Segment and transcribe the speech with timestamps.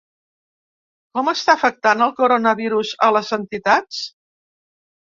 [1.17, 4.03] Com està afectant el coronavirus a les entitats?